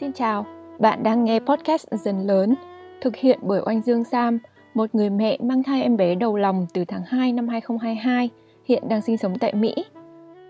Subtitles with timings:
[0.00, 0.46] Xin chào,
[0.78, 2.54] bạn đang nghe podcast Dần Lớn,
[3.00, 4.38] thực hiện bởi Oanh Dương Sam,
[4.74, 8.30] một người mẹ mang thai em bé đầu lòng từ tháng 2 năm 2022,
[8.64, 9.74] hiện đang sinh sống tại Mỹ.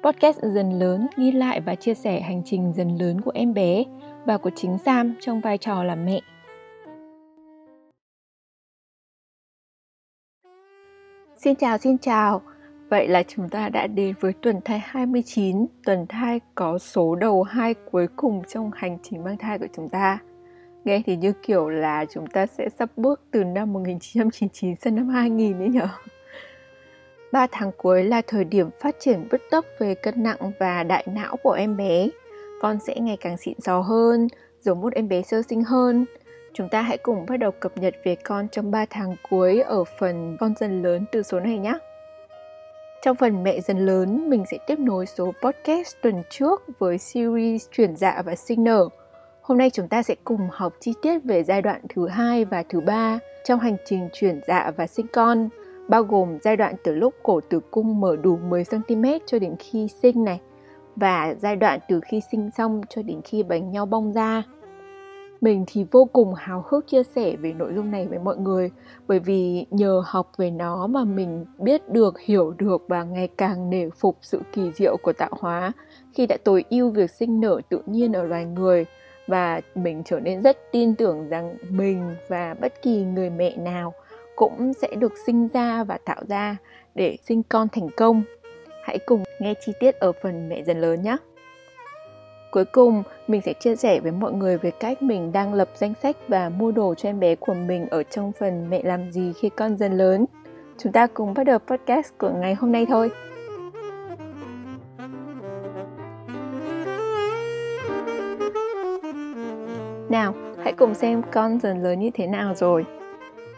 [0.03, 3.85] Podcast Dần Lớn ghi lại và chia sẻ hành trình dần lớn của em bé
[4.27, 6.21] và của chính Sam trong vai trò là mẹ.
[11.37, 12.43] Xin chào, xin chào.
[12.89, 17.43] Vậy là chúng ta đã đến với tuần thai 29, tuần thai có số đầu
[17.43, 20.19] hai cuối cùng trong hành trình mang thai của chúng ta.
[20.85, 25.09] Nghe thì như kiểu là chúng ta sẽ sắp bước từ năm 1999 sang năm
[25.09, 25.89] 2000 ấy nhở.
[27.33, 31.07] 3 tháng cuối là thời điểm phát triển bứt tốc về cân nặng và đại
[31.13, 32.09] não của em bé.
[32.61, 34.29] Con sẽ ngày càng xịn sò hơn,
[34.61, 36.07] giống một em bé sơ sinh hơn.
[36.53, 39.85] Chúng ta hãy cùng bắt đầu cập nhật về con trong 3 tháng cuối ở
[39.99, 41.73] phần con dần lớn từ số này nhé.
[43.05, 47.67] Trong phần mẹ dần lớn, mình sẽ tiếp nối số podcast tuần trước với series
[47.73, 48.89] chuyển dạ và sinh nở.
[49.43, 52.63] Hôm nay chúng ta sẽ cùng học chi tiết về giai đoạn thứ hai và
[52.69, 55.49] thứ ba trong hành trình chuyển dạ và sinh con,
[55.89, 59.57] bao gồm giai đoạn từ lúc cổ tử cung mở đủ 10 cm cho đến
[59.59, 60.41] khi sinh này
[60.97, 64.43] và giai đoạn từ khi sinh xong cho đến khi bánh nhau bong ra.
[65.45, 68.71] Mình thì vô cùng hào hức chia sẻ về nội dung này với mọi người
[69.09, 73.71] bởi vì nhờ học về nó mà mình biết được, hiểu được và ngày càng
[73.71, 75.73] nể phục sự kỳ diệu của tạo hóa
[76.15, 78.85] khi đã tối ưu việc sinh nở tự nhiên ở loài người
[79.27, 83.93] và mình trở nên rất tin tưởng rằng mình và bất kỳ người mẹ nào
[84.37, 86.57] cũng sẽ được sinh ra và tạo ra
[86.95, 88.23] để sinh con thành công.
[88.85, 91.17] Hãy cùng nghe chi tiết ở phần mẹ dần lớn nhé.
[92.55, 95.95] Cuối cùng, mình sẽ chia sẻ với mọi người về cách mình đang lập danh
[96.03, 99.33] sách và mua đồ cho em bé của mình ở trong phần mẹ làm gì
[99.33, 100.27] khi con dần lớn.
[100.79, 103.11] Chúng ta cùng bắt đầu podcast của ngày hôm nay thôi.
[110.09, 112.85] Nào, hãy cùng xem con dần lớn như thế nào rồi.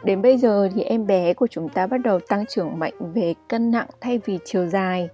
[0.04, 3.34] Đến bây giờ thì em bé của chúng ta bắt đầu tăng trưởng mạnh về
[3.48, 5.08] cân nặng thay vì chiều dài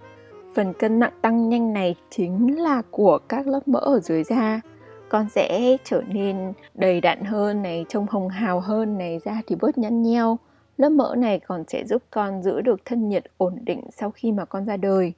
[0.54, 4.60] phần cân nặng tăng nhanh này chính là của các lớp mỡ ở dưới da.
[5.08, 9.56] Con sẽ trở nên đầy đặn hơn này, trông hồng hào hơn này, da thì
[9.56, 10.38] bớt nhăn nheo.
[10.76, 14.32] Lớp mỡ này còn sẽ giúp con giữ được thân nhiệt ổn định sau khi
[14.32, 15.12] mà con ra đời.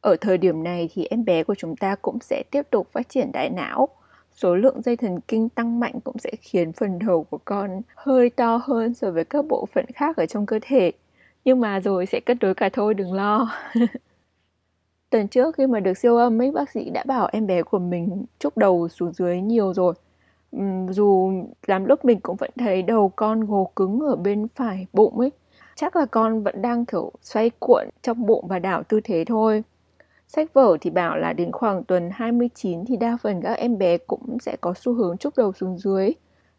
[0.00, 3.08] Ở thời điểm này thì em bé của chúng ta cũng sẽ tiếp tục phát
[3.08, 3.88] triển đại não.
[4.34, 8.30] Số lượng dây thần kinh tăng mạnh cũng sẽ khiến phần đầu của con hơi
[8.30, 10.92] to hơn so với các bộ phận khác ở trong cơ thể.
[11.44, 13.50] Nhưng mà rồi sẽ cân đối cả thôi, đừng lo.
[15.10, 17.78] Tuần trước khi mà được siêu âm ấy, bác sĩ đã bảo em bé của
[17.78, 19.94] mình chúc đầu xuống dưới nhiều rồi.
[20.56, 21.32] Uhm, dù
[21.66, 25.30] làm lúc mình cũng vẫn thấy đầu con gồ cứng ở bên phải bụng ấy.
[25.76, 29.64] Chắc là con vẫn đang kiểu xoay cuộn trong bụng và đảo tư thế thôi.
[30.28, 33.98] Sách vở thì bảo là đến khoảng tuần 29 thì đa phần các em bé
[33.98, 36.12] cũng sẽ có xu hướng chúc đầu xuống dưới.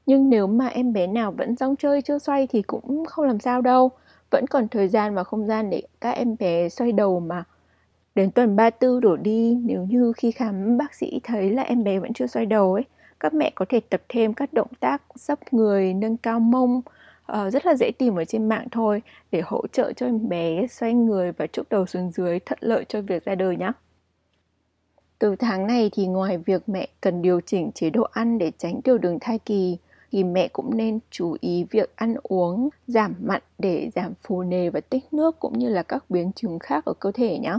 [0.05, 3.39] Nhưng nếu mà em bé nào vẫn rong chơi chưa xoay thì cũng không làm
[3.39, 3.91] sao đâu.
[4.31, 7.43] Vẫn còn thời gian và không gian để các em bé xoay đầu mà
[8.15, 11.99] Đến tuần 34 đổ đi, nếu như khi khám bác sĩ thấy là em bé
[11.99, 12.83] vẫn chưa xoay đầu ấy,
[13.19, 16.81] các mẹ có thể tập thêm các động tác sấp người, nâng cao mông,
[17.31, 19.01] uh, rất là dễ tìm ở trên mạng thôi
[19.31, 22.85] để hỗ trợ cho em bé xoay người và trúc đầu xuống dưới thuận lợi
[22.89, 23.71] cho việc ra đời nhé.
[25.19, 28.81] Từ tháng này thì ngoài việc mẹ cần điều chỉnh chế độ ăn để tránh
[28.81, 29.77] tiểu đường thai kỳ,
[30.11, 34.69] thì mẹ cũng nên chú ý việc ăn uống, giảm mặn để giảm phù nề
[34.69, 37.53] và tích nước cũng như là các biến chứng khác ở cơ thể nhé.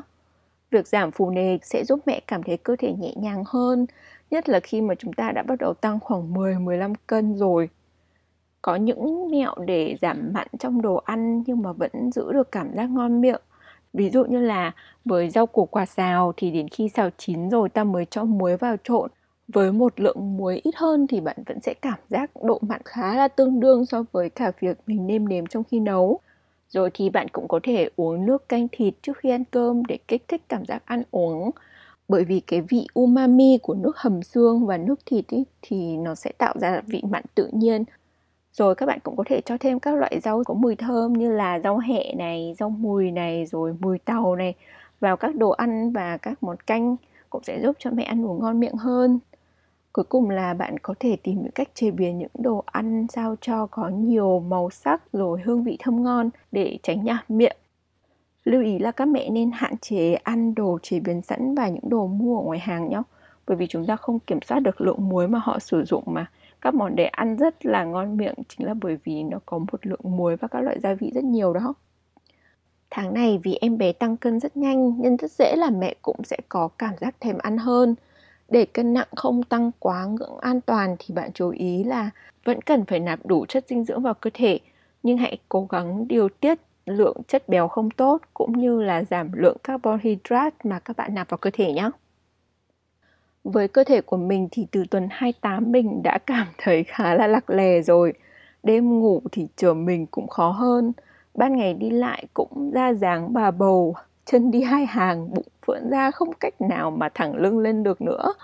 [0.72, 3.86] Việc giảm phù nề sẽ giúp mẹ cảm thấy cơ thể nhẹ nhàng hơn,
[4.30, 7.68] nhất là khi mà chúng ta đã bắt đầu tăng khoảng 10-15 cân rồi.
[8.62, 12.76] Có những mẹo để giảm mặn trong đồ ăn nhưng mà vẫn giữ được cảm
[12.76, 13.40] giác ngon miệng.
[13.92, 14.72] Ví dụ như là
[15.04, 18.56] với rau củ quả xào thì đến khi xào chín rồi ta mới cho muối
[18.56, 19.10] vào trộn.
[19.48, 23.16] Với một lượng muối ít hơn thì bạn vẫn sẽ cảm giác độ mặn khá
[23.16, 26.20] là tương đương so với cả việc mình nêm nếm trong khi nấu.
[26.72, 29.98] Rồi thì bạn cũng có thể uống nước canh thịt trước khi ăn cơm để
[30.08, 31.50] kích thích cảm giác ăn uống.
[32.08, 36.14] Bởi vì cái vị umami của nước hầm xương và nước thịt ý, thì nó
[36.14, 37.84] sẽ tạo ra vị mặn tự nhiên.
[38.52, 41.32] Rồi các bạn cũng có thể cho thêm các loại rau có mùi thơm như
[41.32, 44.54] là rau hẹ này, rau mùi này, rồi mùi tàu này
[45.00, 46.96] vào các đồ ăn và các món canh
[47.30, 49.18] cũng sẽ giúp cho mẹ ăn uống ngon miệng hơn
[49.92, 53.36] cuối cùng là bạn có thể tìm những cách chế biến những đồ ăn sao
[53.40, 57.56] cho có nhiều màu sắc rồi hương vị thơm ngon để tránh nhạt miệng.
[58.44, 61.88] Lưu ý là các mẹ nên hạn chế ăn đồ chế biến sẵn và những
[61.88, 63.02] đồ mua ở ngoài hàng nhé.
[63.46, 66.30] Bởi vì chúng ta không kiểm soát được lượng muối mà họ sử dụng mà.
[66.60, 69.86] Các món để ăn rất là ngon miệng chính là bởi vì nó có một
[69.86, 71.74] lượng muối và các loại gia vị rất nhiều đó.
[72.90, 76.16] Tháng này vì em bé tăng cân rất nhanh nên rất dễ là mẹ cũng
[76.24, 77.94] sẽ có cảm giác thèm ăn hơn.
[78.52, 82.10] Để cân nặng không tăng quá ngưỡng an toàn thì bạn chú ý là
[82.44, 84.58] vẫn cần phải nạp đủ chất dinh dưỡng vào cơ thể,
[85.02, 89.32] nhưng hãy cố gắng điều tiết lượng chất béo không tốt cũng như là giảm
[89.32, 91.90] lượng carbon hydrate mà các bạn nạp vào cơ thể nhé.
[93.44, 97.26] Với cơ thể của mình thì từ tuần 28 mình đã cảm thấy khá là
[97.26, 98.12] lặc lè rồi.
[98.62, 100.92] Đêm ngủ thì chờ mình cũng khó hơn.
[101.34, 103.94] Ban ngày đi lại cũng ra dáng bà bầu,
[104.24, 108.00] chân đi hai hàng, bụng phượng ra không cách nào mà thẳng lưng lên được
[108.00, 108.34] nữa.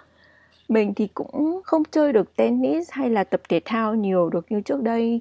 [0.68, 4.60] Mình thì cũng không chơi được tennis hay là tập thể thao nhiều được như
[4.60, 5.20] trước đây.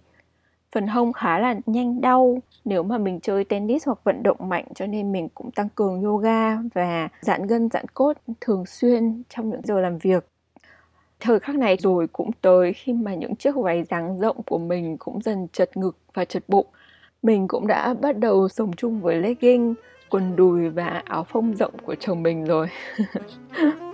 [0.72, 4.66] Phần hông khá là nhanh đau nếu mà mình chơi tennis hoặc vận động mạnh
[4.76, 9.50] cho nên mình cũng tăng cường yoga và giãn gân giãn cốt thường xuyên trong
[9.50, 10.26] những giờ làm việc.
[11.20, 14.98] Thời khắc này rồi cũng tới khi mà những chiếc váy dáng rộng của mình
[14.98, 16.68] cũng dần chật ngực và chật bụng.
[17.24, 19.76] Mình cũng đã bắt đầu sống chung với legging
[20.10, 22.68] quần đùi và áo phông rộng của chồng mình rồi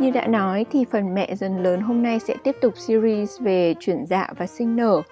[0.00, 3.74] Như đã nói thì phần mẹ dần lớn hôm nay sẽ tiếp tục series về
[3.80, 5.02] chuyển dạ và sinh nở.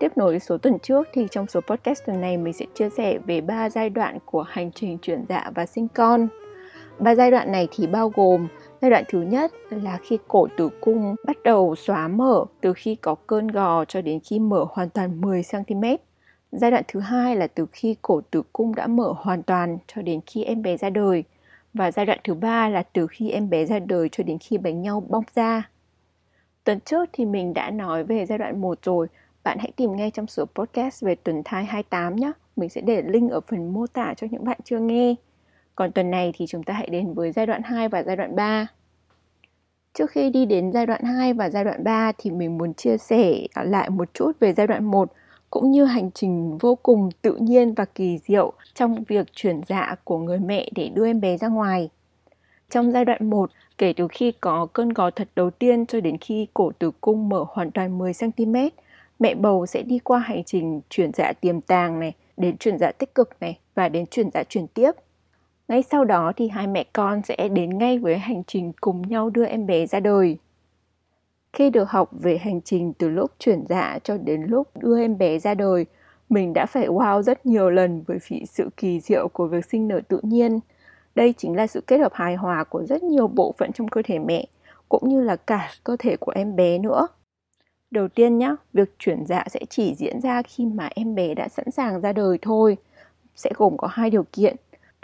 [0.00, 3.18] Tiếp nối số tuần trước thì trong số podcast tuần này mình sẽ chia sẻ
[3.26, 6.28] về ba giai đoạn của hành trình chuyển dạ và sinh con.
[6.98, 8.48] Ba giai đoạn này thì bao gồm
[8.80, 12.94] giai đoạn thứ nhất là khi cổ tử cung bắt đầu xóa mở từ khi
[12.94, 15.84] có cơn gò cho đến khi mở hoàn toàn 10 cm.
[16.52, 20.02] Giai đoạn thứ hai là từ khi cổ tử cung đã mở hoàn toàn cho
[20.02, 21.24] đến khi em bé ra đời–
[21.74, 24.58] và giai đoạn thứ ba là từ khi em bé ra đời cho đến khi
[24.58, 25.70] bánh nhau bong ra.
[26.64, 29.06] Tuần trước thì mình đã nói về giai đoạn 1 rồi,
[29.44, 32.32] bạn hãy tìm nghe trong số podcast về tuần thai 28 nhé.
[32.56, 35.14] Mình sẽ để link ở phần mô tả cho những bạn chưa nghe.
[35.78, 38.36] Còn tuần này thì chúng ta hãy đến với giai đoạn 2 và giai đoạn
[38.36, 38.66] 3.
[39.94, 42.96] Trước khi đi đến giai đoạn 2 và giai đoạn 3 thì mình muốn chia
[42.98, 45.12] sẻ lại một chút về giai đoạn 1
[45.50, 49.94] cũng như hành trình vô cùng tự nhiên và kỳ diệu trong việc chuyển dạ
[50.04, 51.90] của người mẹ để đưa em bé ra ngoài.
[52.70, 56.18] Trong giai đoạn 1, kể từ khi có cơn gò thật đầu tiên cho đến
[56.18, 58.54] khi cổ tử cung mở hoàn toàn 10 cm,
[59.18, 62.92] mẹ bầu sẽ đi qua hành trình chuyển dạ tiềm tàng này, đến chuyển dạ
[62.92, 64.92] tích cực này và đến chuyển dạ chuyển tiếp.
[65.68, 69.30] Ngay sau đó thì hai mẹ con sẽ đến ngay với hành trình cùng nhau
[69.30, 70.38] đưa em bé ra đời.
[71.52, 75.18] Khi được học về hành trình từ lúc chuyển dạ cho đến lúc đưa em
[75.18, 75.86] bé ra đời,
[76.28, 79.88] mình đã phải wow rất nhiều lần bởi vì sự kỳ diệu của việc sinh
[79.88, 80.60] nở tự nhiên.
[81.14, 84.02] Đây chính là sự kết hợp hài hòa của rất nhiều bộ phận trong cơ
[84.04, 84.46] thể mẹ,
[84.88, 87.08] cũng như là cả cơ thể của em bé nữa.
[87.90, 91.48] Đầu tiên nhé, việc chuyển dạ sẽ chỉ diễn ra khi mà em bé đã
[91.48, 92.76] sẵn sàng ra đời thôi.
[93.36, 94.56] Sẽ gồm có hai điều kiện.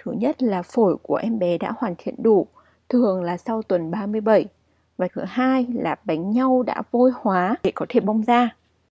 [0.04, 2.46] Thứ nhất là phổi của em bé đã hoàn thiện đủ,
[2.88, 4.46] thường là sau tuần 37
[4.96, 8.50] và thứ hai là bánh nhau đã vôi hóa để có thể bong ra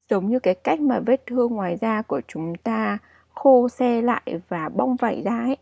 [0.09, 2.97] giống như cái cách mà vết thương ngoài da của chúng ta
[3.33, 5.57] khô xe lại và bong vảy ra ấy.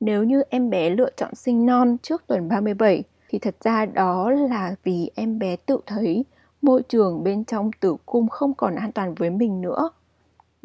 [0.00, 4.30] Nếu như em bé lựa chọn sinh non trước tuần 37 thì thật ra đó
[4.30, 6.24] là vì em bé tự thấy
[6.62, 9.90] môi trường bên trong tử cung không còn an toàn với mình nữa.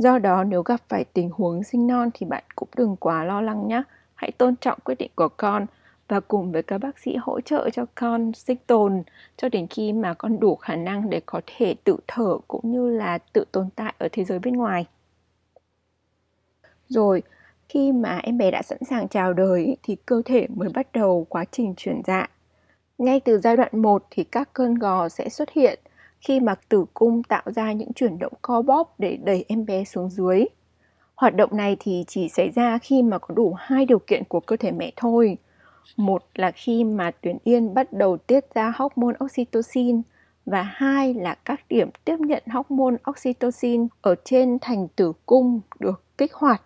[0.01, 3.41] Do đó nếu gặp phải tình huống sinh non thì bạn cũng đừng quá lo
[3.41, 3.83] lắng nhé.
[4.15, 5.65] Hãy tôn trọng quyết định của con
[6.07, 9.03] và cùng với các bác sĩ hỗ trợ cho con sinh tồn
[9.37, 12.89] cho đến khi mà con đủ khả năng để có thể tự thở cũng như
[12.89, 14.85] là tự tồn tại ở thế giới bên ngoài.
[16.87, 17.23] Rồi,
[17.69, 21.25] khi mà em bé đã sẵn sàng chào đời thì cơ thể mới bắt đầu
[21.29, 22.27] quá trình chuyển dạ.
[22.97, 25.79] Ngay từ giai đoạn 1 thì các cơn gò sẽ xuất hiện
[26.21, 29.83] khi mà tử cung tạo ra những chuyển động co bóp để đẩy em bé
[29.83, 30.45] xuống dưới.
[31.15, 34.39] Hoạt động này thì chỉ xảy ra khi mà có đủ hai điều kiện của
[34.39, 35.37] cơ thể mẹ thôi–
[35.97, 40.01] một là khi mà tuyến yên bắt đầu tiết ra hormone oxytocin
[40.45, 46.03] và hai là các điểm tiếp nhận hormone oxytocin ở trên thành tử cung được
[46.17, 46.61] kích hoạt.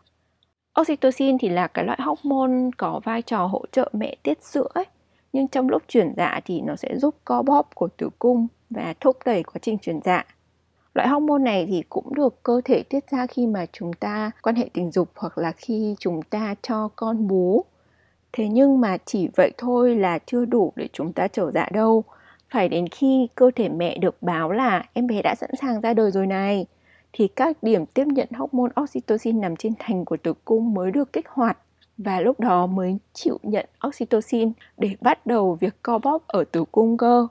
[0.81, 4.85] Oxytocin thì là cái loại hormone có vai trò hỗ trợ mẹ tiết sữa ấy.
[5.33, 8.93] Nhưng trong lúc chuyển dạ thì nó sẽ giúp co bóp của tử cung và
[8.99, 10.23] thúc đẩy quá trình chuyển dạ.
[10.93, 14.55] Loại hormone này thì cũng được cơ thể tiết ra khi mà chúng ta quan
[14.55, 17.65] hệ tình dục hoặc là khi chúng ta cho con bú
[18.37, 22.03] Thế nhưng mà chỉ vậy thôi là chưa đủ để chúng ta trở dạ đâu.
[22.49, 25.93] Phải đến khi cơ thể mẹ được báo là em bé đã sẵn sàng ra
[25.93, 26.65] đời rồi này,
[27.13, 31.13] thì các điểm tiếp nhận hormone oxytocin nằm trên thành của tử cung mới được
[31.13, 31.57] kích hoạt
[31.97, 36.63] và lúc đó mới chịu nhận oxytocin để bắt đầu việc co bóp ở tử
[36.71, 37.27] cung cơ.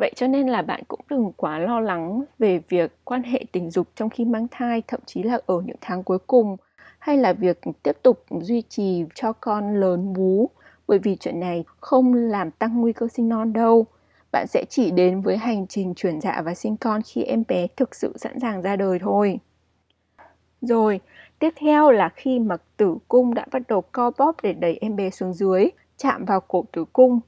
[0.00, 3.70] Vậy cho nên là bạn cũng đừng quá lo lắng về việc quan hệ tình
[3.70, 6.56] dục trong khi mang thai, thậm chí là ở những tháng cuối cùng
[6.98, 10.50] hay là việc tiếp tục duy trì cho con lớn bú.
[10.88, 13.86] Bởi vì chuyện này không làm tăng nguy cơ sinh non đâu.
[14.32, 17.66] Bạn sẽ chỉ đến với hành trình chuyển dạ và sinh con khi em bé
[17.76, 19.40] thực sự sẵn sàng ra đời thôi.
[20.60, 21.00] Rồi,
[21.38, 24.96] tiếp theo là khi mà tử cung đã bắt đầu co bóp để đẩy em
[24.96, 27.20] bé xuống dưới, chạm vào cổ tử cung,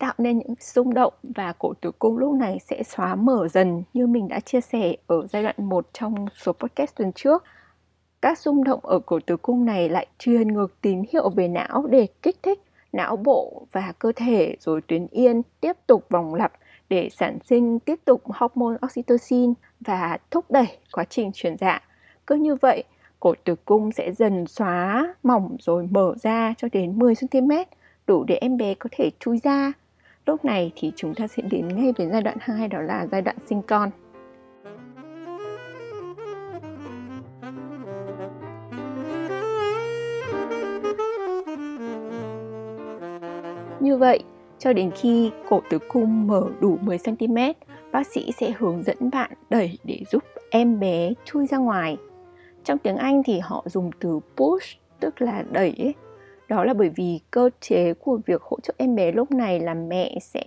[0.00, 3.82] tạo nên những xung động và cổ tử cung lúc này sẽ xóa mở dần
[3.92, 7.44] như mình đã chia sẻ ở giai đoạn 1 trong số podcast tuần trước.
[8.22, 11.86] Các xung động ở cổ tử cung này lại truyền ngược tín hiệu về não
[11.90, 16.52] để kích thích não bộ và cơ thể rồi tuyến yên tiếp tục vòng lặp
[16.88, 21.80] để sản sinh tiếp tục hormone oxytocin và thúc đẩy quá trình chuyển dạ.
[22.26, 22.84] Cứ như vậy,
[23.20, 27.50] cổ tử cung sẽ dần xóa mỏng rồi mở ra cho đến 10 cm,
[28.06, 29.72] đủ để em bé có thể chui ra.
[30.26, 33.22] Lúc này thì chúng ta sẽ đến ngay với giai đoạn 2 đó là giai
[33.22, 33.90] đoạn sinh con.
[43.80, 44.24] Như vậy,
[44.58, 47.54] cho đến khi cổ tử cung mở đủ 10cm,
[47.92, 51.96] bác sĩ sẽ hướng dẫn bạn đẩy để giúp em bé chui ra ngoài.
[52.64, 55.94] Trong tiếng Anh thì họ dùng từ push, tức là đẩy ấy.
[56.50, 59.74] Đó là bởi vì cơ chế của việc hỗ trợ em bé lúc này là
[59.74, 60.44] mẹ sẽ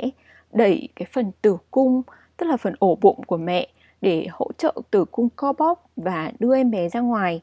[0.51, 2.01] đẩy cái phần tử cung,
[2.37, 3.67] tức là phần ổ bụng của mẹ
[4.01, 7.41] để hỗ trợ tử cung co bóp và đưa em bé ra ngoài.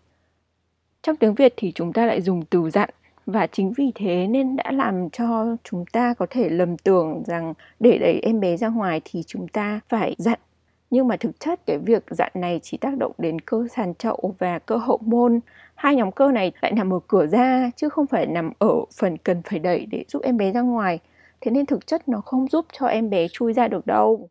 [1.02, 2.90] Trong tiếng Việt thì chúng ta lại dùng từ dặn
[3.26, 7.54] và chính vì thế nên đã làm cho chúng ta có thể lầm tưởng rằng
[7.80, 10.38] để đẩy em bé ra ngoài thì chúng ta phải dặn
[10.90, 14.34] nhưng mà thực chất cái việc dặn này chỉ tác động đến cơ sàn chậu
[14.38, 15.40] và cơ hậu môn
[15.80, 19.18] hai nhóm cơ này lại nằm ở cửa ra chứ không phải nằm ở phần
[19.18, 20.98] cần phải đẩy để giúp em bé ra ngoài
[21.40, 24.28] thế nên thực chất nó không giúp cho em bé chui ra được đâu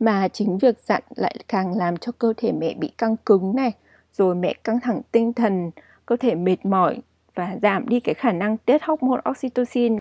[0.00, 3.72] mà chính việc dặn lại càng làm cho cơ thể mẹ bị căng cứng này
[4.12, 5.70] rồi mẹ căng thẳng tinh thần
[6.06, 7.00] cơ thể mệt mỏi
[7.34, 9.98] và giảm đi cái khả năng tiết hormone oxytocin.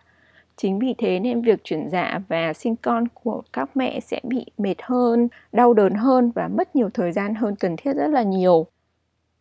[0.57, 4.45] Chính vì thế nên việc chuyển dạ và sinh con của các mẹ sẽ bị
[4.57, 8.23] mệt hơn, đau đớn hơn và mất nhiều thời gian hơn cần thiết rất là
[8.23, 8.67] nhiều.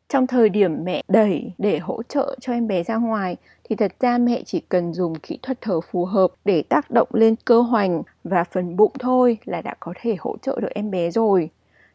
[0.08, 3.92] Trong thời điểm mẹ đẩy để hỗ trợ cho em bé ra ngoài thì thật
[4.00, 7.60] ra mẹ chỉ cần dùng kỹ thuật thở phù hợp để tác động lên cơ
[7.60, 11.50] hoành và phần bụng thôi là đã có thể hỗ trợ được em bé rồi.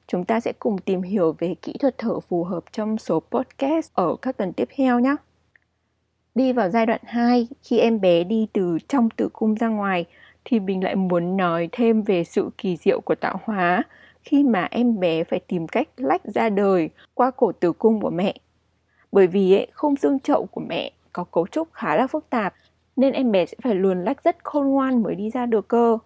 [0.08, 3.94] Chúng ta sẽ cùng tìm hiểu về kỹ thuật thở phù hợp trong số podcast
[3.94, 5.16] ở các tuần tiếp theo nhé.
[6.36, 10.06] Đi vào giai đoạn 2, khi em bé đi từ trong tử cung ra ngoài,
[10.46, 13.84] thì mình lại muốn nói thêm về sự kỳ diệu của tạo hóa
[14.30, 18.10] khi mà em bé phải tìm cách lách ra đời qua cổ tử cung của
[18.10, 18.34] mẹ.
[19.12, 22.54] Bởi vì ấy, khung xương chậu của mẹ có cấu trúc khá là phức tạp
[22.96, 25.98] nên em bé sẽ phải luồn lách rất khôn ngoan mới đi ra được cơ.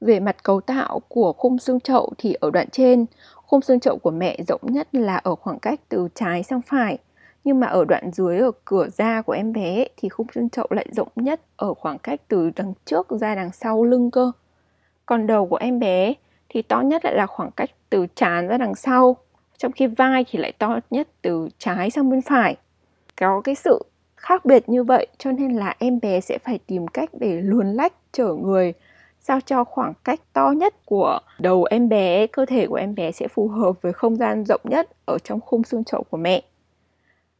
[0.00, 3.98] Về mặt cấu tạo của khung xương chậu thì ở đoạn trên, khung xương chậu
[3.98, 6.98] của mẹ rộng nhất là ở khoảng cách từ trái sang phải,
[7.44, 10.66] nhưng mà ở đoạn dưới ở cửa da của em bé thì khung xương chậu
[10.70, 14.32] lại rộng nhất ở khoảng cách từ đằng trước ra đằng sau lưng cơ.
[15.06, 16.14] Còn đầu của em bé
[16.48, 19.16] thì to nhất lại là khoảng cách từ trán ra đằng sau,
[19.58, 22.56] trong khi vai thì lại to nhất từ trái sang bên phải.
[23.16, 23.82] Có cái sự
[24.16, 27.72] khác biệt như vậy cho nên là em bé sẽ phải tìm cách để luồn
[27.72, 28.72] lách chở người
[29.20, 33.12] sao cho khoảng cách to nhất của đầu em bé, cơ thể của em bé
[33.12, 36.42] sẽ phù hợp với không gian rộng nhất ở trong khung xương chậu của mẹ.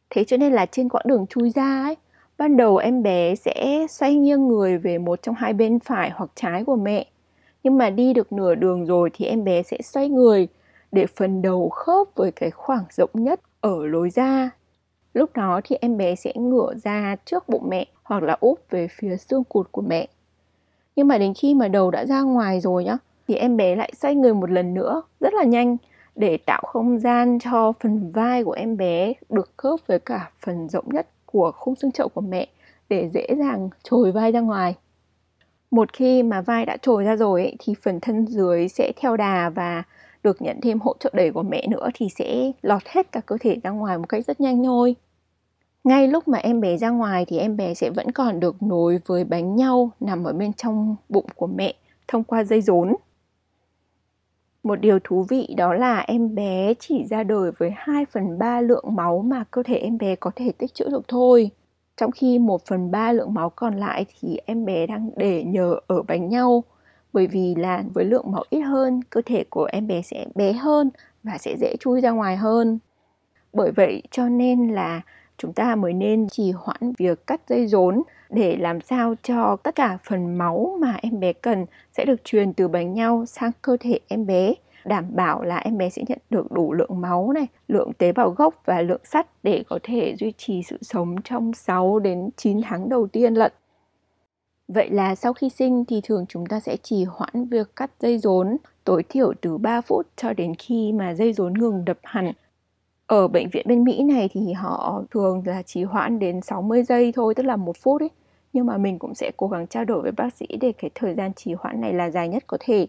[0.09, 1.95] Thế cho nên là trên quãng đường chui ra ấy,
[2.37, 6.29] ban đầu em bé sẽ xoay nghiêng người về một trong hai bên phải hoặc
[6.35, 7.05] trái của mẹ.
[7.69, 10.47] Nhưng mà đi được nửa đường rồi thì em bé sẽ xoay người
[10.91, 14.49] để phần đầu khớp với cái khoảng rộng nhất ở lối ra.
[15.13, 18.87] Lúc đó thì em bé sẽ ngửa ra trước bụng mẹ hoặc là úp về
[18.91, 20.07] phía xương cụt của mẹ.
[20.95, 22.97] Nhưng mà đến khi mà đầu đã ra ngoài rồi nhá,
[23.27, 25.77] thì em bé lại xoay người một lần nữa rất là nhanh
[26.15, 30.69] để tạo không gian cho phần vai của em bé được khớp với cả phần
[30.69, 32.47] rộng nhất của khung xương chậu của mẹ
[32.89, 34.75] để dễ dàng trồi vai ra ngoài.
[35.71, 39.17] Một khi mà vai đã trồi ra rồi ấy, thì phần thân dưới sẽ theo
[39.17, 39.83] đà và
[40.23, 43.37] được nhận thêm hỗ trợ đẩy của mẹ nữa thì sẽ lọt hết cả cơ
[43.41, 44.95] thể ra ngoài một cách rất nhanh thôi.
[45.83, 48.99] Ngay lúc mà em bé ra ngoài thì em bé sẽ vẫn còn được nối
[49.05, 51.73] với bánh nhau nằm ở bên trong bụng của mẹ
[52.07, 52.95] thông qua dây rốn
[54.63, 58.61] một điều thú vị đó là em bé chỉ ra đời với 2 phần 3
[58.61, 61.51] lượng máu mà cơ thể em bé có thể tích trữ được thôi.
[61.99, 65.75] Trong khi 1 phần 3 lượng máu còn lại thì em bé đang để nhờ
[65.87, 66.63] ở bánh nhau.
[67.13, 70.53] Bởi vì là với lượng máu ít hơn, cơ thể của em bé sẽ bé
[70.53, 70.89] hơn
[71.23, 72.79] và sẽ dễ chui ra ngoài hơn.
[73.53, 75.01] Bởi vậy cho nên là
[75.37, 79.75] chúng ta mới nên trì hoãn việc cắt dây rốn để làm sao cho tất
[79.75, 81.65] cả phần máu mà em bé cần
[81.97, 84.53] sẽ được truyền từ bánh nhau sang cơ thể em bé
[84.85, 88.29] đảm bảo là em bé sẽ nhận được đủ lượng máu này, lượng tế bào
[88.29, 92.61] gốc và lượng sắt để có thể duy trì sự sống trong 6 đến 9
[92.61, 93.51] tháng đầu tiên lận.
[94.67, 98.17] Vậy là sau khi sinh thì thường chúng ta sẽ trì hoãn việc cắt dây
[98.17, 102.33] rốn tối thiểu từ 3 phút cho đến khi mà dây rốn ngừng đập hẳn
[103.09, 107.11] ở bệnh viện bên Mỹ này thì họ thường là trì hoãn đến 60 giây
[107.11, 108.09] thôi, tức là một phút ấy.
[108.53, 111.13] Nhưng mà mình cũng sẽ cố gắng trao đổi với bác sĩ để cái thời
[111.15, 112.87] gian trì hoãn này là dài nhất có thể.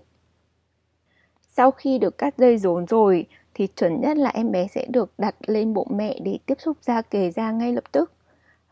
[1.56, 5.12] Sau khi được cắt dây rốn rồi thì chuẩn nhất là em bé sẽ được
[5.18, 8.12] đặt lên bụng mẹ để tiếp xúc da kề da ngay lập tức.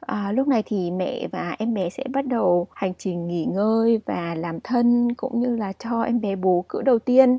[0.00, 4.00] À, lúc này thì mẹ và em bé sẽ bắt đầu hành trình nghỉ ngơi
[4.06, 7.38] và làm thân cũng như là cho em bé bú cữ đầu tiên.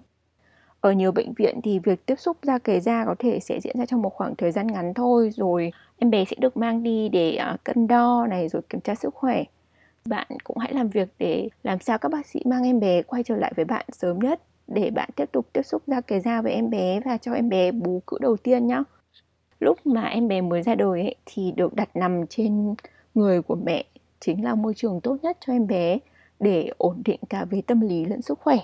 [0.81, 3.79] Ở nhiều bệnh viện thì việc tiếp xúc da kề da có thể sẽ diễn
[3.79, 7.09] ra trong một khoảng thời gian ngắn thôi rồi em bé sẽ được mang đi
[7.09, 9.43] để à, cân đo này rồi kiểm tra sức khỏe.
[10.05, 13.23] Bạn cũng hãy làm việc để làm sao các bác sĩ mang em bé quay
[13.23, 14.41] trở lại với bạn sớm nhất
[14.73, 17.49] để bạn tiếp tục tiếp xúc ra cái da với em bé và cho em
[17.49, 18.83] bé bú cữ đầu tiên nhá.
[19.59, 22.75] lúc mà em bé mới ra đời ấy, thì được đặt nằm trên
[23.13, 23.85] người của mẹ
[24.19, 25.97] chính là môi trường tốt nhất cho em bé
[26.39, 28.57] để ổn định cả về tâm lý lẫn sức khỏe.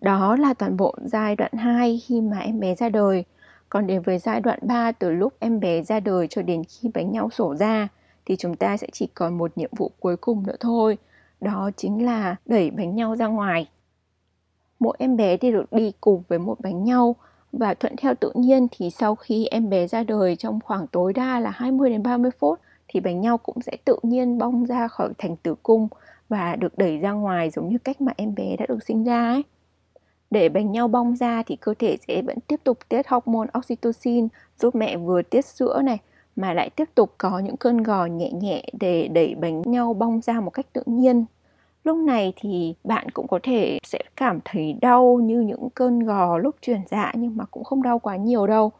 [0.00, 3.24] Đó là toàn bộ giai đoạn 2 khi mà em bé ra đời.
[3.68, 6.90] Còn đến với giai đoạn 3 từ lúc em bé ra đời cho đến khi
[6.94, 7.88] bánh nhau sổ ra
[8.26, 10.98] thì chúng ta sẽ chỉ còn một nhiệm vụ cuối cùng nữa thôi.
[11.40, 13.66] Đó chính là đẩy bánh nhau ra ngoài.
[14.78, 17.16] Mỗi em bé thì được đi cùng với một bánh nhau
[17.52, 21.12] và thuận theo tự nhiên thì sau khi em bé ra đời trong khoảng tối
[21.12, 24.88] đa là 20 đến 30 phút thì bánh nhau cũng sẽ tự nhiên bong ra
[24.88, 25.88] khỏi thành tử cung
[26.28, 29.28] và được đẩy ra ngoài giống như cách mà em bé đã được sinh ra
[29.28, 29.42] ấy.
[30.30, 34.28] Để bánh nhau bong ra thì cơ thể sẽ vẫn tiếp tục tiết hormone oxytocin
[34.60, 35.98] giúp mẹ vừa tiết sữa này,
[36.36, 40.20] mà lại tiếp tục có những cơn gò nhẹ nhẹ để đẩy bánh nhau bong
[40.20, 41.24] ra một cách tự nhiên
[41.84, 46.38] lúc này thì bạn cũng có thể sẽ cảm thấy đau như những cơn gò
[46.38, 48.72] lúc chuyển dạ nhưng mà cũng không đau quá nhiều đâu.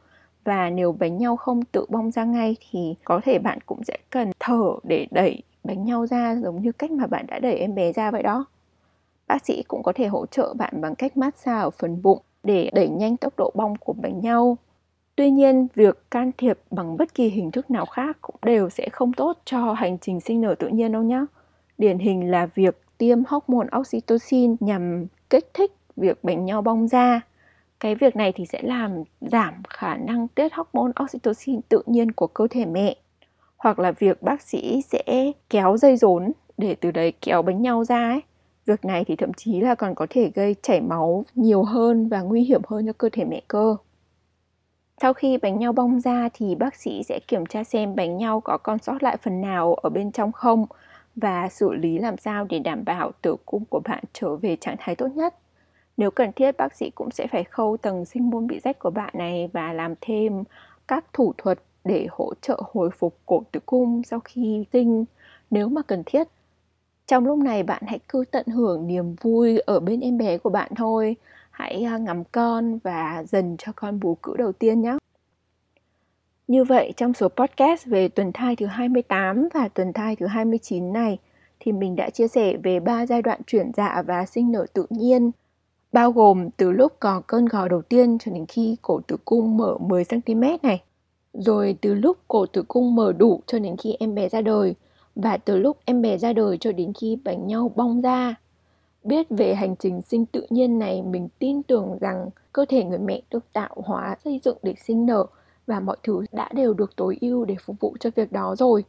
[0.44, 3.96] Và nếu bánh nhau không tự bong ra ngay thì có thể bạn cũng sẽ
[4.10, 7.74] cần thở để đẩy bánh nhau ra giống như cách mà bạn đã đẩy em
[7.74, 8.44] bé ra vậy đó.
[9.26, 12.70] Bác sĩ cũng có thể hỗ trợ bạn bằng cách massage ở phần bụng để
[12.74, 14.56] đẩy nhanh tốc độ bong của bánh nhau.
[15.16, 18.88] Tuy nhiên, việc can thiệp bằng bất kỳ hình thức nào khác cũng đều sẽ
[18.92, 21.24] không tốt cho hành trình sinh nở tự nhiên đâu nhé
[21.78, 27.20] điển hình là việc tiêm hormone oxytocin nhằm kích thích việc bệnh nhau bong ra.
[27.80, 32.26] Cái việc này thì sẽ làm giảm khả năng tiết hormone oxytocin tự nhiên của
[32.26, 32.96] cơ thể mẹ.
[33.56, 37.84] Hoặc là việc bác sĩ sẽ kéo dây rốn để từ đấy kéo bánh nhau
[37.84, 38.20] ra ấy.
[38.66, 42.20] Việc này thì thậm chí là còn có thể gây chảy máu nhiều hơn và
[42.20, 43.76] nguy hiểm hơn cho cơ thể mẹ cơ.
[45.00, 48.40] Sau khi bánh nhau bong ra thì bác sĩ sẽ kiểm tra xem bánh nhau
[48.40, 50.66] có còn sót lại phần nào ở bên trong không
[51.20, 54.76] và xử lý làm sao để đảm bảo tử cung của bạn trở về trạng
[54.78, 55.34] thái tốt nhất.
[55.96, 58.90] Nếu cần thiết, bác sĩ cũng sẽ phải khâu tầng sinh môn bị rách của
[58.90, 60.44] bạn này và làm thêm
[60.88, 65.04] các thủ thuật để hỗ trợ hồi phục cổ tử cung sau khi sinh
[65.50, 66.28] nếu mà cần thiết.
[67.06, 70.50] Trong lúc này bạn hãy cứ tận hưởng niềm vui ở bên em bé của
[70.50, 71.16] bạn thôi.
[71.50, 74.96] Hãy à, ngắm con và dần cho con bú cữ đầu tiên nhé.
[76.48, 80.92] Như vậy trong số podcast về tuần thai thứ 28 và tuần thai thứ 29
[80.92, 81.18] này
[81.60, 84.86] thì mình đã chia sẻ về ba giai đoạn chuyển dạ và sinh nở tự
[84.90, 85.30] nhiên
[85.92, 89.56] bao gồm từ lúc có cơn gò đầu tiên cho đến khi cổ tử cung
[89.56, 90.82] mở 10 cm này.
[91.32, 94.74] Rồi từ lúc cổ tử cung mở đủ cho đến khi em bé ra đời
[95.14, 98.34] và từ lúc em bé ra đời cho đến khi bánh nhau bong ra.
[99.04, 102.98] Biết về hành trình sinh tự nhiên này, mình tin tưởng rằng cơ thể người
[102.98, 105.26] mẹ được tạo hóa xây dựng để sinh nở
[105.68, 108.84] và mọi thứ đã đều được tối ưu để phục vụ cho việc đó rồi.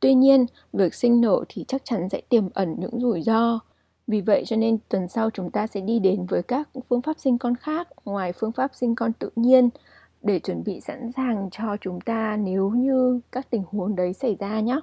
[0.00, 3.60] Tuy nhiên, việc sinh nở thì chắc chắn sẽ tiềm ẩn những rủi ro.
[4.06, 7.18] Vì vậy cho nên tuần sau chúng ta sẽ đi đến với các phương pháp
[7.18, 9.68] sinh con khác ngoài phương pháp sinh con tự nhiên
[10.22, 14.36] để chuẩn bị sẵn sàng cho chúng ta nếu như các tình huống đấy xảy
[14.40, 14.80] ra nhé.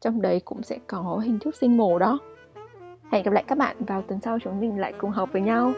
[0.00, 2.18] Trong đấy cũng sẽ có hình thức sinh mổ đó.
[3.12, 5.72] Hẹn gặp lại các bạn vào tuần sau chúng mình lại cùng học với nhau.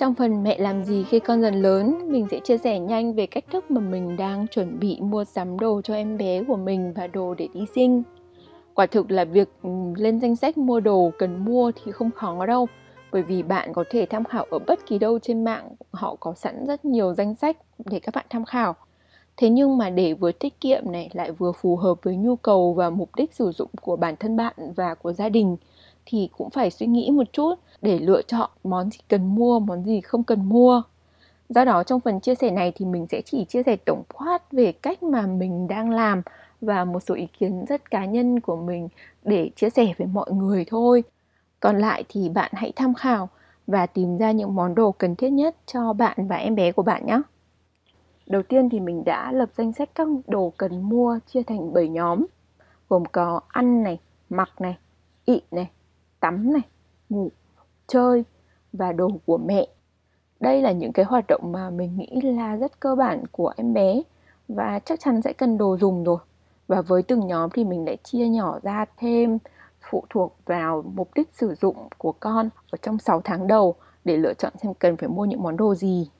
[0.00, 3.26] Trong phần mẹ làm gì khi con dần lớn, mình sẽ chia sẻ nhanh về
[3.26, 6.92] cách thức mà mình đang chuẩn bị mua sắm đồ cho em bé của mình
[6.92, 8.02] và đồ để đi sinh.
[8.74, 12.46] Quả thực là việc ừ, lên danh sách mua đồ cần mua thì không khó
[12.46, 12.66] đâu,
[13.12, 16.34] bởi vì bạn có thể tham khảo ở bất kỳ đâu trên mạng, họ có
[16.34, 18.74] sẵn rất nhiều danh sách để các bạn tham khảo.
[19.36, 22.74] Thế nhưng mà để vừa tiết kiệm này lại vừa phù hợp với nhu cầu
[22.74, 25.56] và mục đích sử dụng của bản thân bạn và của gia đình
[26.10, 29.84] thì cũng phải suy nghĩ một chút để lựa chọn món gì cần mua, món
[29.84, 30.82] gì không cần mua.
[31.48, 34.52] Do đó trong phần chia sẻ này thì mình sẽ chỉ chia sẻ tổng quát
[34.52, 36.22] về cách mà mình đang làm
[36.60, 38.88] và một số ý kiến rất cá nhân của mình
[39.24, 41.02] để chia sẻ với mọi người thôi.
[41.60, 43.28] Còn lại thì bạn hãy tham khảo
[43.66, 46.82] và tìm ra những món đồ cần thiết nhất cho bạn và em bé của
[46.82, 47.20] bạn nhé.
[48.26, 51.88] Đầu tiên thì mình đã lập danh sách các đồ cần mua chia thành 7
[51.88, 52.26] nhóm
[52.88, 53.98] gồm có ăn này,
[54.30, 54.78] mặc này,
[55.24, 55.70] ị này,
[56.20, 56.62] tắm này,
[57.08, 57.30] ngủ,
[57.86, 58.24] chơi
[58.72, 59.66] và đồ của mẹ.
[60.40, 63.74] Đây là những cái hoạt động mà mình nghĩ là rất cơ bản của em
[63.74, 64.02] bé
[64.48, 66.18] và chắc chắn sẽ cần đồ dùng rồi.
[66.68, 69.38] Và với từng nhóm thì mình lại chia nhỏ ra thêm
[69.90, 74.16] phụ thuộc vào mục đích sử dụng của con ở trong 6 tháng đầu để
[74.16, 76.10] lựa chọn xem cần phải mua những món đồ gì.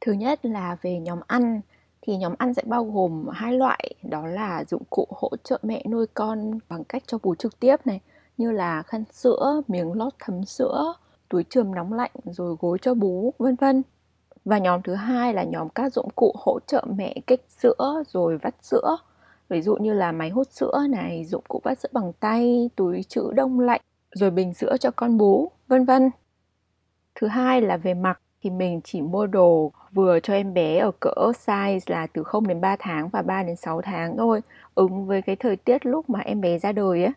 [0.00, 1.60] Thứ nhất là về nhóm ăn
[2.02, 5.84] thì nhóm ăn sẽ bao gồm hai loại đó là dụng cụ hỗ trợ mẹ
[5.88, 8.00] nuôi con bằng cách cho bú trực tiếp này
[8.42, 10.94] như là khăn sữa, miếng lót thấm sữa,
[11.28, 13.82] túi trường nóng lạnh rồi gối cho bú vân vân.
[14.44, 18.38] Và nhóm thứ hai là nhóm các dụng cụ hỗ trợ mẹ kích sữa rồi
[18.38, 18.96] vắt sữa.
[19.48, 23.02] Ví dụ như là máy hút sữa này, dụng cụ vắt sữa bằng tay, túi
[23.02, 23.80] trữ đông lạnh,
[24.14, 26.10] rồi bình sữa cho con bú, vân vân.
[27.14, 30.90] Thứ hai là về mặc thì mình chỉ mua đồ vừa cho em bé ở
[31.00, 34.40] cỡ size là từ 0 đến 3 tháng và 3 đến 6 tháng thôi,
[34.74, 37.12] ứng với cái thời tiết lúc mà em bé ra đời ấy.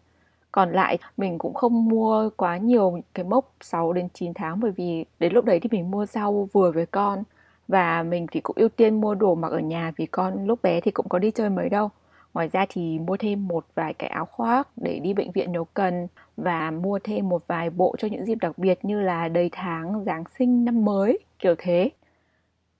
[0.55, 4.71] Còn lại mình cũng không mua quá nhiều cái mốc 6 đến 9 tháng bởi
[4.71, 7.23] vì đến lúc đấy thì mình mua rau vừa với con
[7.67, 10.81] và mình thì cũng ưu tiên mua đồ mặc ở nhà vì con lúc bé
[10.81, 11.89] thì cũng có đi chơi mấy đâu.
[12.33, 15.65] Ngoài ra thì mua thêm một vài cái áo khoác để đi bệnh viện nếu
[15.73, 19.49] cần và mua thêm một vài bộ cho những dịp đặc biệt như là đầy
[19.51, 21.89] tháng, Giáng sinh, năm mới, kiểu thế.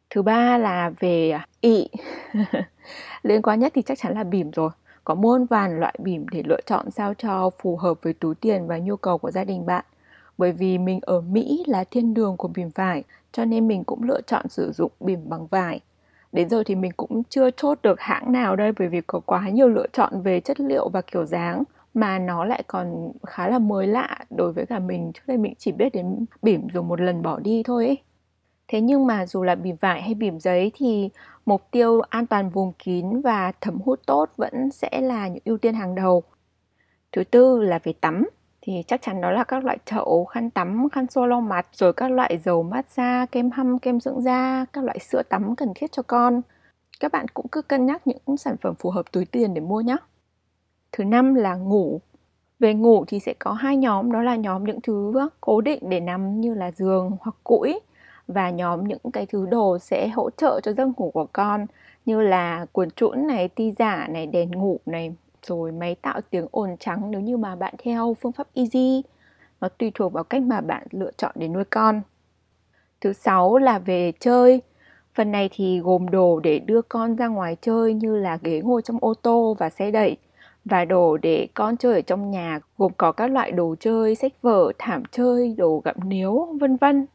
[0.10, 1.90] Thứ ba là về à, ị.
[3.24, 4.70] Liên quan nhất thì chắc chắn là bỉm rồi.
[5.06, 8.68] Có muôn vàn loại bỉm để lựa chọn sao cho phù hợp với túi tiền
[8.68, 9.86] và nhu cầu của gia đình bạn.
[10.38, 14.04] Bởi vì mình ở Mỹ là thiên đường của bỉm vải, cho nên mình cũng
[14.04, 15.80] lựa chọn sử dụng bỉm bằng vải.
[16.32, 19.50] Đến giờ thì mình cũng chưa chốt được hãng nào đây bởi vì có quá
[19.50, 21.64] nhiều lựa chọn về chất liệu và kiểu dáng
[21.94, 25.54] mà nó lại còn khá là mới lạ đối với cả mình trước đây mình
[25.58, 27.98] chỉ biết đến bỉm dùng một lần bỏ đi thôi ấy.
[28.68, 31.10] Thế nhưng mà dù là bìm vải hay bìm giấy thì
[31.46, 35.58] mục tiêu an toàn vùng kín và thấm hút tốt vẫn sẽ là những ưu
[35.58, 36.24] tiên hàng đầu.
[37.12, 38.26] Thứ tư là về tắm
[38.62, 41.94] thì chắc chắn đó là các loại chậu, khăn tắm, khăn xô lau mặt, rồi
[41.94, 45.92] các loại dầu massage, kem hâm, kem dưỡng da, các loại sữa tắm cần thiết
[45.92, 46.42] cho con.
[47.00, 49.82] Các bạn cũng cứ cân nhắc những sản phẩm phù hợp túi tiền để mua
[49.82, 49.98] nhé.
[50.92, 52.02] Thứ năm là ngủ.
[52.60, 56.00] Về ngủ thì sẽ có hai nhóm, đó là nhóm những thứ cố định để
[56.00, 57.80] nằm như là giường hoặc cũi
[58.28, 61.66] và nhóm những cái thứ đồ sẽ hỗ trợ cho giấc ngủ của con
[62.06, 66.48] như là cuốn trũn này, ti giả này, đèn ngủ này, rồi máy tạo tiếng
[66.52, 69.04] ồn trắng nếu như mà bạn theo phương pháp easy.
[69.62, 72.02] Nó tùy thuộc vào cách mà bạn lựa chọn để nuôi con.
[73.02, 74.62] Thứ sáu là về chơi.
[75.14, 78.82] Phần này thì gồm đồ để đưa con ra ngoài chơi như là ghế ngồi
[78.82, 80.18] trong ô tô và xe đẩy
[80.66, 84.34] và đồ để con chơi ở trong nhà gồm có các loại đồ chơi, sách
[84.42, 87.06] vở, thảm chơi, đồ gặm níu, vân vân.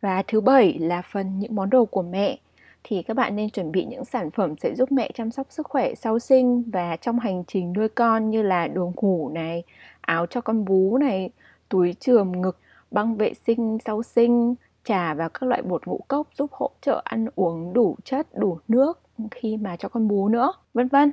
[0.00, 2.38] Và thứ bảy là phần những món đồ của mẹ
[2.84, 5.66] thì các bạn nên chuẩn bị những sản phẩm sẽ giúp mẹ chăm sóc sức
[5.66, 9.62] khỏe sau sinh và trong hành trình nuôi con như là đồ ngủ này,
[10.00, 11.30] áo cho con bú này,
[11.68, 12.58] túi trường ngực,
[12.90, 17.02] băng vệ sinh sau sinh, trà và các loại bột ngũ cốc giúp hỗ trợ
[17.04, 21.12] ăn uống đủ chất, đủ nước khi mà cho con bú nữa, vân vân.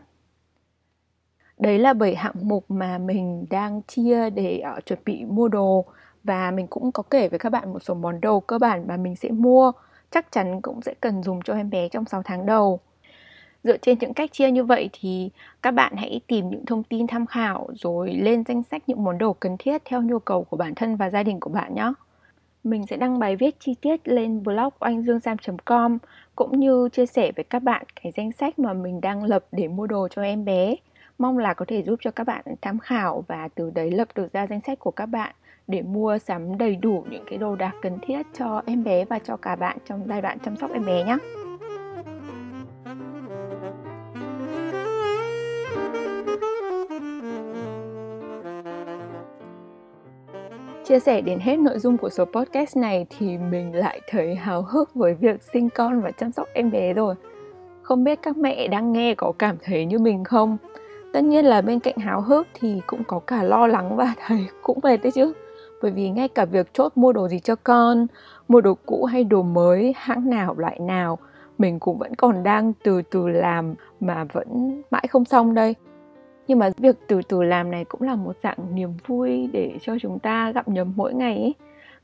[1.57, 5.85] Đấy là bảy hạng mục mà mình đang chia để uh, chuẩn bị mua đồ
[6.25, 8.97] và mình cũng có kể với các bạn một số món đồ cơ bản mà
[8.97, 9.71] mình sẽ mua
[10.11, 12.79] chắc chắn cũng sẽ cần dùng cho em bé trong 6 tháng đầu.
[13.63, 15.29] Dựa trên những cách chia như vậy thì
[15.61, 19.17] các bạn hãy tìm những thông tin tham khảo rồi lên danh sách những món
[19.17, 21.93] đồ cần thiết theo nhu cầu của bản thân và gia đình của bạn nhé.
[22.63, 25.97] Mình sẽ đăng bài viết chi tiết lên blog oanhdương.com
[26.35, 29.67] cũng như chia sẻ với các bạn cái danh sách mà mình đang lập để
[29.67, 30.75] mua đồ cho em bé.
[31.17, 34.33] Mong là có thể giúp cho các bạn tham khảo và từ đấy lập được
[34.33, 35.35] ra danh sách của các bạn
[35.67, 39.19] để mua sắm đầy đủ những cái đồ đạc cần thiết cho em bé và
[39.19, 41.17] cho cả bạn trong giai đoạn chăm sóc em bé nhé.
[50.87, 54.61] Chia sẻ đến hết nội dung của số podcast này thì mình lại thấy hào
[54.61, 57.15] hức với việc sinh con và chăm sóc em bé rồi.
[57.81, 60.57] Không biết các mẹ đang nghe có cảm thấy như mình không?
[61.13, 64.47] Tất nhiên là bên cạnh háo hức thì cũng có cả lo lắng và thấy
[64.61, 65.33] cũng mệt đấy chứ
[65.85, 68.07] bởi vì ngay cả việc chốt mua đồ gì cho con,
[68.47, 71.17] mua đồ cũ hay đồ mới, hãng nào loại nào,
[71.57, 75.75] mình cũng vẫn còn đang từ từ làm mà vẫn mãi không xong đây.
[76.47, 79.95] Nhưng mà việc từ từ làm này cũng là một dạng niềm vui để cho
[80.01, 81.55] chúng ta gặp nhầm mỗi ngày ấy.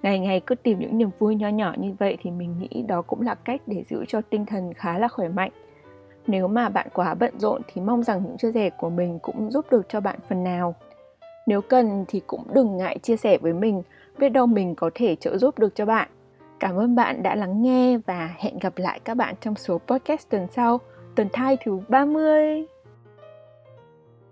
[0.01, 3.01] ngày ngày cứ tìm những niềm vui nho nhỏ như vậy thì mình nghĩ đó
[3.01, 5.51] cũng là cách để giữ cho tinh thần khá là khỏe mạnh.
[6.27, 9.51] Nếu mà bạn quá bận rộn thì mong rằng những chia sẻ của mình cũng
[9.51, 10.75] giúp được cho bạn phần nào
[11.47, 13.82] nếu cần thì cũng đừng ngại chia sẻ với mình,
[14.17, 16.10] biết đâu mình có thể trợ giúp được cho bạn.
[16.60, 20.30] Cảm ơn bạn đã lắng nghe và hẹn gặp lại các bạn trong số podcast
[20.30, 20.80] tuần sau,
[21.15, 22.65] tuần thai thứ 30.